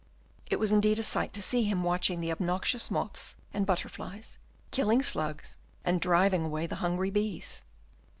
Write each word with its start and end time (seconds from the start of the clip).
It 0.49 0.55
was 0.57 0.71
indeed 0.71 0.97
a 0.97 1.03
sight 1.03 1.31
to 1.33 1.43
see 1.43 1.61
him 1.65 1.81
watching 1.83 2.21
the 2.21 2.31
obnoxious 2.31 2.89
moths 2.89 3.35
and 3.53 3.67
butterflies, 3.67 4.39
killing 4.71 5.03
slugs, 5.03 5.57
and 5.85 6.01
driving 6.01 6.43
away 6.43 6.65
the 6.65 6.77
hungry 6.81 7.11
bees. 7.11 7.61